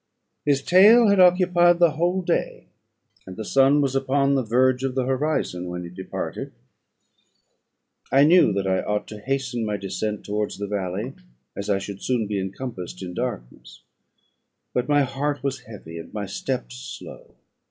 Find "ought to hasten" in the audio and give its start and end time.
8.81-9.63